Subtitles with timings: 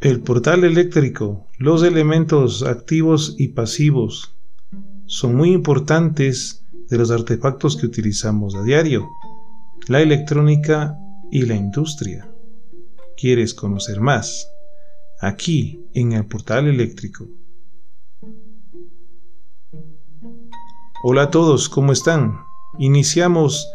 [0.00, 4.36] El portal eléctrico, los elementos activos y pasivos
[5.06, 9.08] son muy importantes de los artefactos que utilizamos a diario,
[9.88, 10.98] la electrónica
[11.30, 12.30] y la industria.
[13.16, 14.52] ¿Quieres conocer más?
[15.18, 17.28] Aquí en el portal eléctrico.
[21.02, 22.40] Hola a todos, ¿cómo están?
[22.78, 23.66] Iniciamos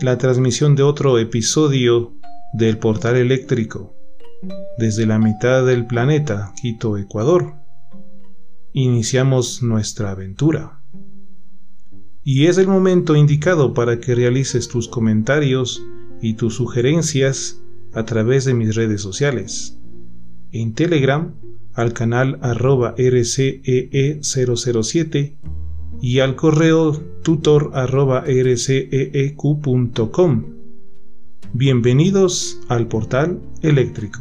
[0.00, 2.12] la transmisión de otro episodio
[2.52, 3.95] del portal eléctrico
[4.78, 7.54] desde la mitad del planeta, Quito, Ecuador.
[8.72, 10.82] Iniciamos nuestra aventura.
[12.22, 15.82] Y es el momento indicado para que realices tus comentarios
[16.20, 17.62] y tus sugerencias
[17.94, 19.78] a través de mis redes sociales.
[20.52, 21.34] En Telegram
[21.72, 25.36] al canal arroba rcee007
[26.00, 26.92] y al correo
[27.22, 29.36] tutor arroba rceeq.com.
[31.52, 34.20] Bienvenidos al portal eléctrico.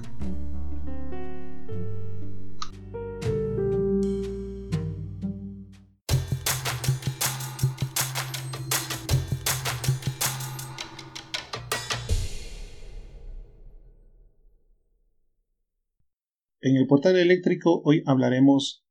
[16.66, 18.84] En el portal eléctrico hoy hablaremos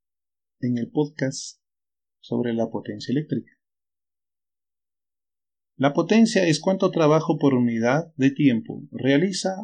[0.61, 1.59] en el podcast
[2.21, 3.51] sobre la potencia eléctrica.
[5.77, 9.57] La potencia es cuánto trabajo por unidad de tiempo realiza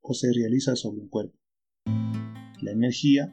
[0.00, 1.38] o se realiza sobre un cuerpo.
[2.60, 3.32] La energía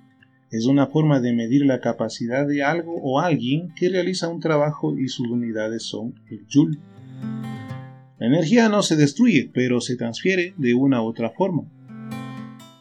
[0.51, 4.99] es una forma de medir la capacidad de algo o alguien que realiza un trabajo
[4.99, 6.77] y sus unidades son el joule.
[8.19, 11.67] La energía no se destruye, pero se transfiere de una u otra forma.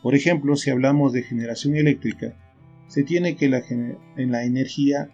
[0.03, 2.35] Por ejemplo, si hablamos de generación eléctrica,
[2.87, 5.11] se tiene que la, en la energía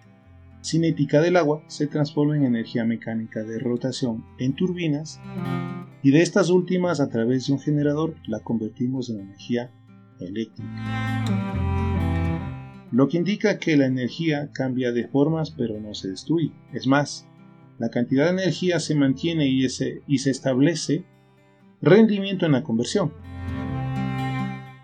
[0.63, 5.21] cinética del agua se transforma en energía mecánica de rotación en turbinas
[6.03, 9.71] y de estas últimas a través de un generador la convertimos en energía
[10.19, 10.69] eléctrica.
[12.91, 16.53] Lo que indica que la energía cambia de formas pero no se destruye.
[16.73, 17.29] Es más,
[17.79, 21.05] la cantidad de energía se mantiene y y se establece
[21.83, 23.13] rendimiento en la conversión.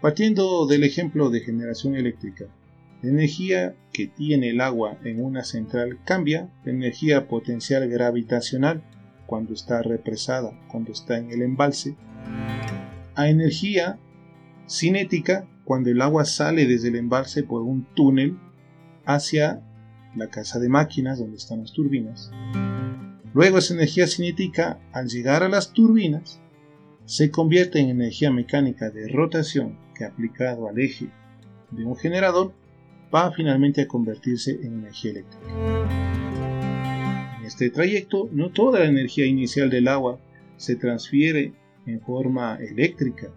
[0.02, 2.46] Partiendo del ejemplo de generación eléctrica,
[3.02, 8.82] la energía que tiene el agua en una central cambia de energía potencial gravitacional
[9.26, 11.94] cuando está represada, cuando está en el embalse,
[13.14, 14.00] a energía
[14.68, 18.36] cinética cuando el agua sale desde el embalse por un túnel
[19.04, 19.62] hacia
[20.16, 22.32] la casa de máquinas donde están las turbinas.
[23.34, 26.40] Luego esa energía cinética al llegar a las turbinas
[27.04, 31.08] se convierte en energía mecánica de rotación aplicado al eje
[31.70, 32.52] de un generador
[33.14, 35.46] va finalmente a convertirse en energía eléctrica.
[37.38, 40.20] En este trayecto, no toda la energía inicial del agua
[40.56, 41.52] se transfiere
[41.86, 43.28] en forma eléctrica,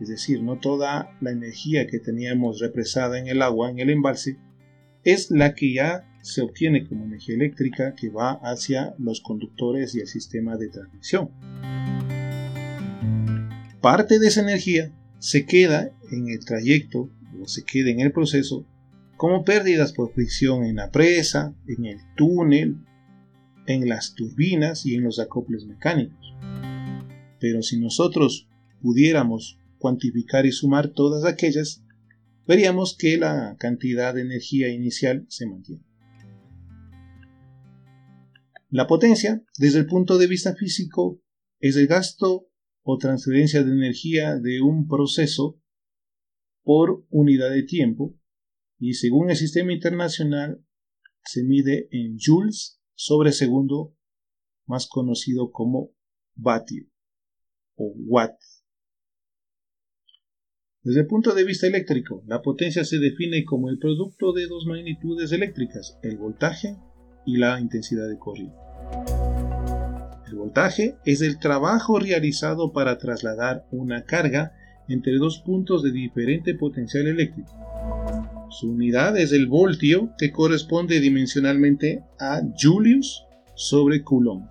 [0.00, 4.38] es decir, no toda la energía que teníamos represada en el agua, en el embalse,
[5.04, 10.00] es la que ya se obtiene como energía eléctrica que va hacia los conductores y
[10.00, 11.30] el sistema de transmisión
[13.84, 17.10] parte de esa energía se queda en el trayecto
[17.40, 18.66] o se queda en el proceso
[19.16, 22.76] como pérdidas por fricción en la presa, en el túnel,
[23.66, 26.34] en las turbinas y en los acoples mecánicos.
[27.40, 28.48] Pero si nosotros
[28.82, 31.82] pudiéramos cuantificar y sumar todas aquellas,
[32.46, 35.82] veríamos que la cantidad de energía inicial se mantiene.
[38.70, 41.20] La potencia, desde el punto de vista físico,
[41.60, 42.48] es el gasto
[42.84, 45.58] o transferencia de energía de un proceso
[46.62, 48.14] por unidad de tiempo
[48.78, 50.64] y según el sistema internacional
[51.24, 53.96] se mide en joules sobre segundo
[54.66, 55.92] más conocido como
[56.34, 56.86] vatio
[57.76, 58.38] o watt.
[60.82, 64.66] Desde el punto de vista eléctrico, la potencia se define como el producto de dos
[64.66, 66.76] magnitudes eléctricas, el voltaje
[67.24, 68.63] y la intensidad de corriente.
[70.34, 74.52] El voltaje es el trabajo realizado para trasladar una carga
[74.88, 77.52] entre dos puntos de diferente potencial eléctrico.
[78.50, 83.24] Su unidad es el voltio que corresponde dimensionalmente a Julius
[83.54, 84.48] sobre Coulomb.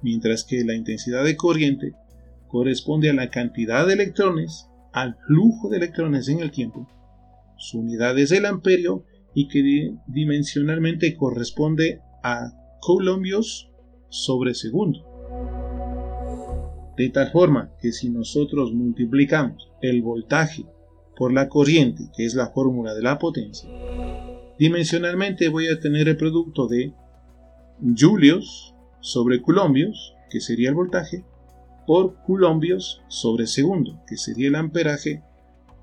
[0.00, 1.92] Mientras que la intensidad de corriente
[2.48, 6.88] corresponde a la cantidad de electrones, al flujo de electrones en el tiempo.
[7.58, 9.04] Su unidad es el amperio
[9.34, 13.70] y que dimensionalmente corresponde a coulombios
[14.08, 15.04] sobre segundo.
[16.96, 20.64] De tal forma que si nosotros multiplicamos el voltaje
[21.16, 23.68] por la corriente, que es la fórmula de la potencia,
[24.58, 26.94] dimensionalmente voy a tener el producto de
[27.98, 31.24] julios sobre coulombios, que sería el voltaje,
[31.86, 35.22] por coulombios sobre segundo, que sería el amperaje,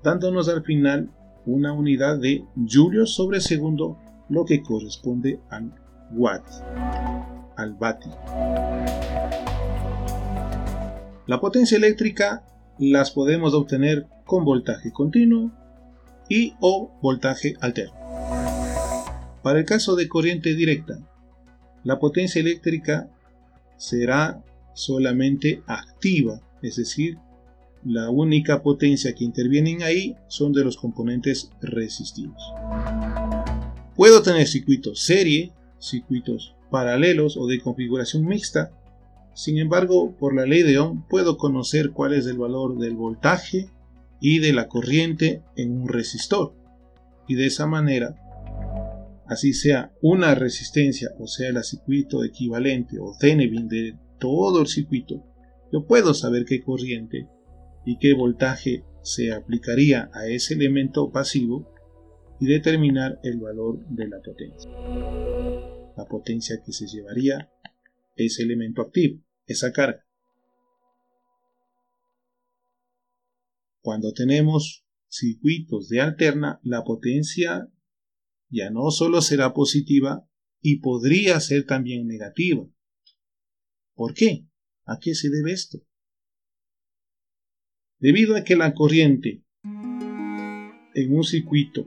[0.02, 1.10] dándonos al final
[1.46, 3.98] una unidad de Julio sobre segundo,
[4.28, 5.72] lo que corresponde al
[6.12, 6.44] watt,
[7.56, 8.10] al vati.
[11.26, 12.44] La potencia eléctrica
[12.78, 15.52] las podemos obtener con voltaje continuo
[16.28, 17.94] y o voltaje alterno.
[19.42, 20.98] Para el caso de corriente directa,
[21.82, 23.10] la potencia eléctrica
[23.76, 24.42] será
[24.74, 27.18] solamente activa, es decir,
[27.84, 32.42] la única potencia que intervienen ahí son de los componentes resistivos.
[33.94, 38.72] Puedo tener circuitos serie, circuitos paralelos o de configuración mixta.
[39.32, 43.70] Sin embargo, por la ley de Ohm puedo conocer cuál es el valor del voltaje
[44.20, 46.56] y de la corriente en un resistor.
[47.28, 48.16] Y de esa manera,
[49.28, 55.22] así sea una resistencia o sea el circuito equivalente o Cenevin de todo el circuito,
[55.72, 57.28] yo puedo saber qué corriente
[57.86, 61.72] y qué voltaje se aplicaría a ese elemento pasivo
[62.40, 65.33] y determinar el valor de la potencia.
[65.96, 67.52] La potencia que se llevaría
[68.16, 70.04] ese elemento activo, esa carga.
[73.80, 77.68] Cuando tenemos circuitos de alterna, la potencia
[78.48, 80.28] ya no solo será positiva
[80.60, 82.66] y podría ser también negativa.
[83.94, 84.48] ¿Por qué?
[84.86, 85.78] ¿A qué se debe esto?
[87.98, 91.86] Debido a que la corriente en un circuito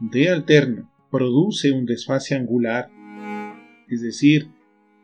[0.00, 2.90] de alterna produce un desfase angular,
[3.88, 4.50] es decir,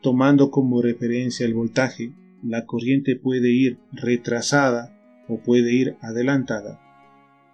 [0.03, 2.13] tomando como referencia el voltaje,
[2.43, 4.93] la corriente puede ir retrasada
[5.29, 6.81] o puede ir adelantada,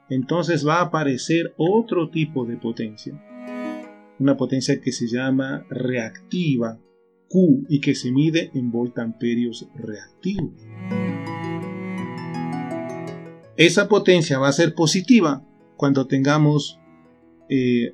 [0.08, 3.12] entonces va a aparecer otro tipo de potencia,
[4.18, 6.80] una potencia que se llama reactiva
[7.28, 10.54] Q y que se mide en voltamperios reactivos.
[13.58, 16.80] Esa potencia va a ser positiva cuando tengamos
[17.50, 17.92] eh,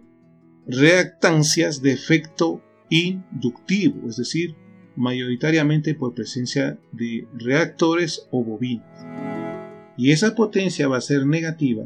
[0.66, 4.54] reactancias de efecto inductivo, es decir,
[4.96, 9.06] mayoritariamente por presencia de reactores o bobinas.
[9.96, 11.84] Y esa potencia va a ser negativa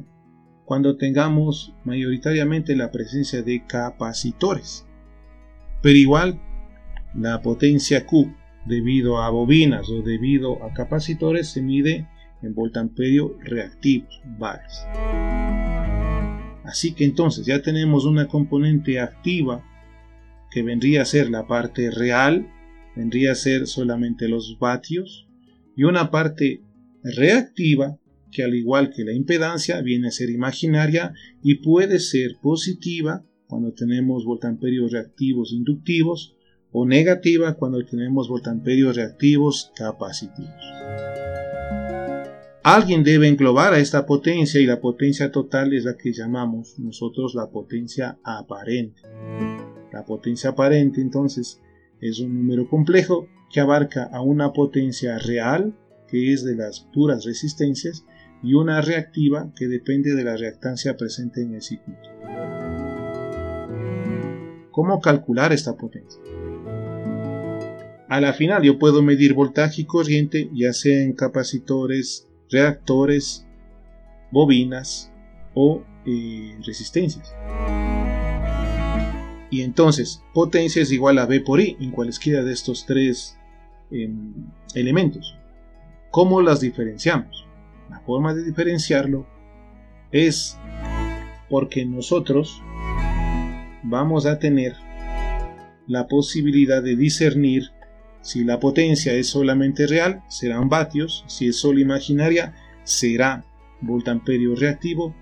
[0.64, 4.86] cuando tengamos mayoritariamente la presencia de capacitores.
[5.82, 6.40] Pero igual,
[7.14, 8.34] la potencia Q
[8.66, 12.08] debido a bobinas o debido a capacitores se mide
[12.42, 14.84] en voltamperio reactivos, varios.
[16.66, 19.64] Así que entonces ya tenemos una componente activa
[20.50, 22.48] que vendría a ser la parte real,
[22.96, 25.28] vendría a ser solamente los vatios,
[25.76, 26.62] y una parte
[27.02, 27.98] reactiva
[28.32, 33.72] que al igual que la impedancia viene a ser imaginaria y puede ser positiva cuando
[33.72, 36.36] tenemos voltamperios reactivos inductivos
[36.72, 40.52] o negativa cuando tenemos voltamperios reactivos capacitivos.
[42.68, 47.36] Alguien debe englobar a esta potencia y la potencia total es la que llamamos nosotros
[47.36, 49.02] la potencia aparente.
[49.92, 51.60] La potencia aparente entonces
[52.00, 55.76] es un número complejo que abarca a una potencia real,
[56.08, 58.04] que es de las puras resistencias,
[58.42, 62.10] y una reactiva que depende de la reactancia presente en el circuito.
[64.72, 66.20] ¿Cómo calcular esta potencia?
[68.08, 73.46] A la final yo puedo medir voltaje y corriente ya sea en capacitores reactores,
[74.30, 75.12] bobinas
[75.54, 77.34] o eh, resistencias.
[79.50, 83.38] Y entonces, potencia es igual a V por I en cualesquiera de estos tres
[83.90, 84.34] em,
[84.74, 85.36] elementos.
[86.10, 87.46] ¿Cómo las diferenciamos?
[87.88, 89.26] La forma de diferenciarlo
[90.10, 90.58] es
[91.48, 92.60] porque nosotros
[93.82, 94.74] vamos a tener
[95.86, 97.70] la posibilidad de discernir
[98.26, 101.24] si la potencia es solamente real, serán vatios.
[101.28, 103.44] Si es solo imaginaria, será
[103.80, 105.14] voltamperio reactivo.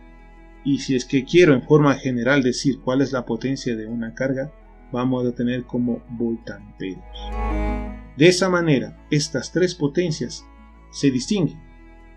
[0.64, 4.14] Y si es que quiero en forma general decir cuál es la potencia de una
[4.14, 4.54] carga,
[4.90, 7.04] vamos a tener como voltamperios.
[8.16, 10.46] De esa manera, estas tres potencias
[10.90, 11.60] se distinguen.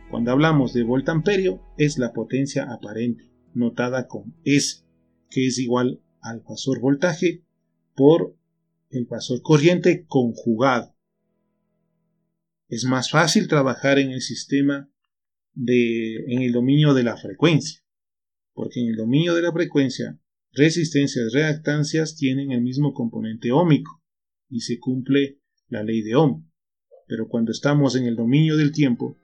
[0.09, 4.85] Cuando hablamos de voltamperio, es la potencia aparente, notada con S,
[5.29, 7.43] que es igual al fasor voltaje
[7.93, 8.36] por
[8.89, 10.95] el pasor corriente conjugado.
[12.69, 14.89] Es más fácil trabajar en el sistema
[15.53, 17.81] de, en el dominio de la frecuencia,
[18.53, 20.19] porque en el dominio de la frecuencia,
[20.51, 24.03] resistencias, reactancias tienen el mismo componente ómico
[24.49, 25.39] y se cumple
[25.69, 26.49] la ley de Ohm.
[27.07, 29.17] Pero cuando estamos en el dominio del tiempo,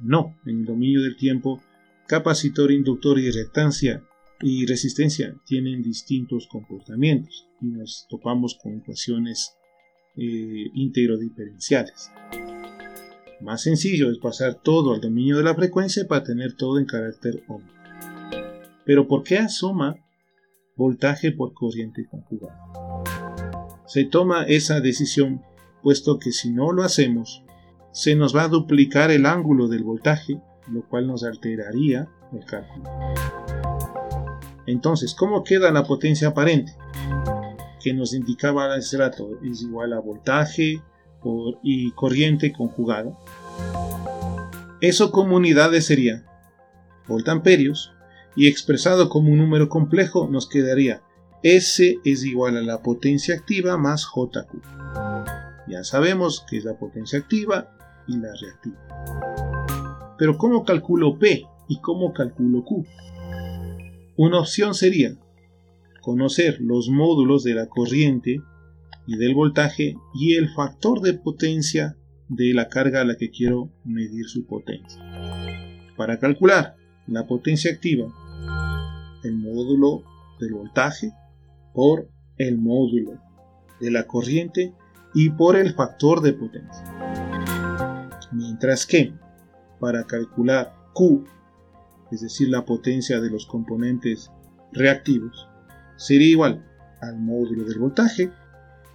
[0.00, 1.62] no, en el dominio del tiempo,
[2.06, 4.07] capacitor, inductor y reactancia
[4.40, 9.56] y resistencia tienen distintos comportamientos y nos topamos con ecuaciones
[10.16, 12.10] eh, íntegro diferenciales.
[13.40, 17.42] Más sencillo es pasar todo al dominio de la frecuencia para tener todo en carácter
[17.48, 17.72] ohmico.
[18.84, 19.96] Pero ¿por qué asoma
[20.76, 22.58] voltaje por corriente conjugada?
[23.86, 25.42] Se toma esa decisión
[25.82, 27.44] puesto que si no lo hacemos,
[27.92, 30.40] se nos va a duplicar el ángulo del voltaje,
[30.70, 32.90] lo cual nos alteraría el cálculo.
[34.68, 36.76] Entonces, ¿cómo queda la potencia aparente?
[37.80, 40.82] Que nos indicaba hace rato, es igual a voltaje
[41.22, 43.18] por, y corriente conjugada.
[44.82, 46.22] Eso como unidades sería
[47.08, 47.94] voltamperios
[48.36, 51.02] y expresado como un número complejo nos quedaría
[51.42, 54.52] S es igual a la potencia activa más JQ.
[55.66, 57.74] Ya sabemos que es la potencia activa
[58.06, 60.14] y la reactiva.
[60.18, 62.84] Pero ¿cómo calculo P y cómo calculo Q?
[64.18, 65.14] Una opción sería
[66.00, 68.42] conocer los módulos de la corriente
[69.06, 71.96] y del voltaje y el factor de potencia
[72.28, 75.00] de la carga a la que quiero medir su potencia.
[75.96, 76.74] Para calcular
[77.06, 78.12] la potencia activa,
[79.22, 80.02] el módulo
[80.40, 81.12] del voltaje
[81.72, 82.08] por
[82.38, 83.20] el módulo
[83.80, 84.74] de la corriente
[85.14, 86.84] y por el factor de potencia.
[88.32, 89.12] Mientras que
[89.78, 91.24] para calcular Q,
[92.10, 94.30] es decir, la potencia de los componentes
[94.72, 95.48] reactivos,
[95.96, 96.64] sería igual
[97.00, 98.30] al módulo del voltaje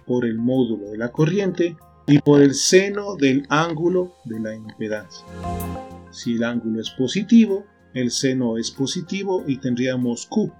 [0.06, 5.24] por el módulo de la corriente y por el seno del ángulo de la impedancia.
[6.10, 10.52] Si el ángulo es positivo, el seno es positivo y tendríamos Q,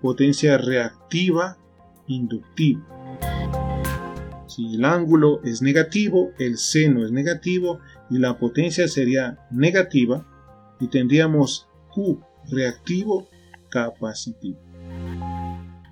[0.00, 1.56] potencia reactiva
[2.08, 2.82] inductiva.
[4.46, 7.78] Si el ángulo es negativo, el seno es negativo
[8.10, 10.26] y la potencia sería negativa
[10.80, 12.20] y tendríamos Q
[12.50, 13.28] reactivo
[13.70, 14.60] capacitivo.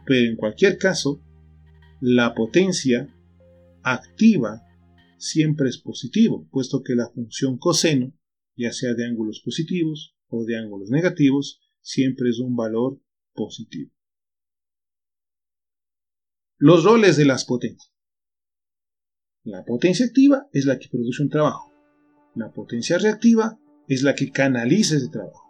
[0.07, 1.23] Pero en cualquier caso,
[2.01, 3.09] la potencia
[3.83, 4.63] activa
[5.19, 8.13] siempre es positivo, puesto que la función coseno,
[8.57, 13.01] ya sea de ángulos positivos o de ángulos negativos, siempre es un valor
[13.35, 13.93] positivo.
[16.59, 17.93] Los roles de las potencias.
[19.45, 21.73] La potencia activa es la que produce un trabajo.
[22.35, 25.50] La potencia reactiva es la que canaliza ese trabajo.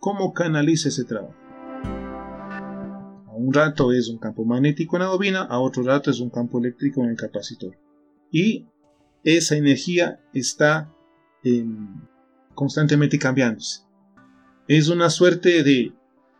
[0.00, 1.34] ¿Cómo canaliza ese trabajo?
[3.40, 6.58] un rato es un campo magnético en la bobina, a otro rato es un campo
[6.58, 7.74] eléctrico en el capacitor.
[8.30, 8.66] Y
[9.24, 10.94] esa energía está
[11.42, 12.02] em,
[12.54, 13.82] constantemente cambiándose.
[14.68, 15.94] Es una suerte de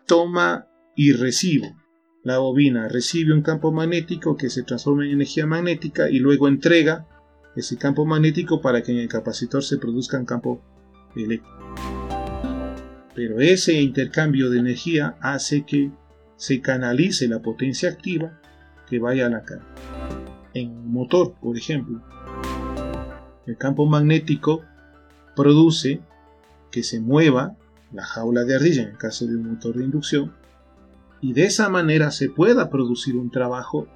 [0.06, 1.74] toma y recibo.
[2.22, 7.08] La bobina recibe un campo magnético que se transforma en energía magnética y luego entrega
[7.56, 10.60] ese campo magnético para que en el capacitor se produzca un campo
[11.16, 11.59] eléctrico.
[13.22, 15.90] Pero ese intercambio de energía hace que
[16.36, 18.40] se canalice la potencia activa
[18.88, 19.66] que vaya a la carga.
[20.54, 22.00] En un motor, por ejemplo,
[23.44, 24.62] el campo magnético
[25.36, 26.00] produce
[26.70, 27.58] que se mueva
[27.92, 30.32] la jaula de ardilla en el caso de un motor de inducción
[31.20, 33.86] y de esa manera se pueda producir un trabajo,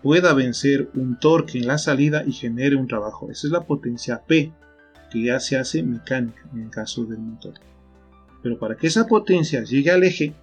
[0.00, 3.32] pueda vencer un torque en la salida y genere un trabajo.
[3.32, 4.52] Esa es la potencia P
[5.10, 7.54] que ya se hace mecánica en el caso del motor.
[8.42, 10.34] Pero para que esa potencia llegue al eje,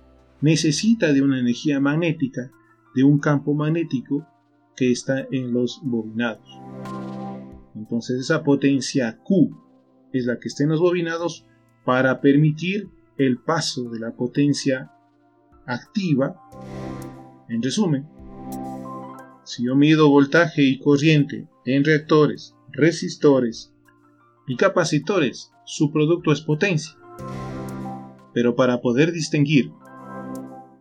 [0.41, 2.51] necesita de una energía magnética,
[2.93, 4.27] de un campo magnético
[4.75, 6.49] que está en los bobinados.
[7.75, 9.57] Entonces esa potencia Q
[10.13, 11.45] es la que está en los bobinados
[11.83, 14.91] para permitir el paso de la potencia
[15.65, 16.35] activa.
[17.47, 18.07] En resumen,
[19.43, 23.73] si yo mido voltaje y corriente en reactores, resistores
[24.47, 26.93] y capacitores, su producto es potencia.
[28.35, 29.71] Pero para poder distinguir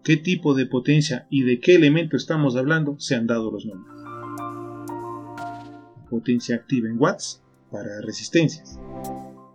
[0.02, 3.94] qué tipo de potencia y de qué elemento estamos hablando, se han dado los nombres.
[6.11, 8.80] Potencia activa en watts para resistencias.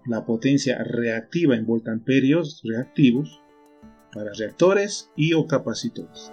[0.05, 3.41] La potencia reactiva en voltamperios reactivos
[4.13, 6.31] para reactores y o capacitores.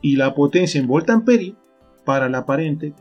[0.00, 1.58] Y la potencia en voltamperio
[2.06, 2.94] para la aparente.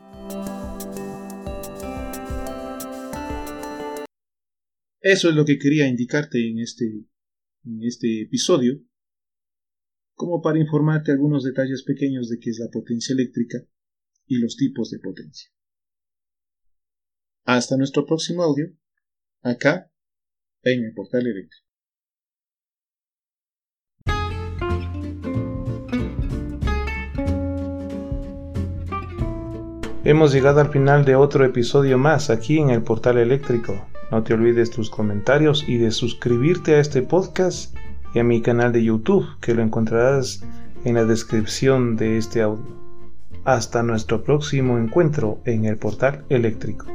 [5.00, 7.06] Eso es lo que quería indicarte en este,
[7.66, 8.82] en este episodio
[10.16, 13.58] como para informarte algunos detalles pequeños de qué es la potencia eléctrica
[14.28, 15.50] y los tipos de potencia.
[17.46, 18.68] Hasta nuestro próximo audio,
[19.42, 19.92] acá
[20.62, 21.68] en el portal eléctrico.
[30.06, 33.88] Hemos llegado al final de otro episodio más aquí en el portal eléctrico.
[34.14, 37.76] No te olvides tus comentarios y de suscribirte a este podcast
[38.14, 40.46] y a mi canal de YouTube que lo encontrarás
[40.86, 42.78] en la descripción de este audio.
[43.44, 46.86] Hasta nuestro próximo encuentro en el portal eléctrico.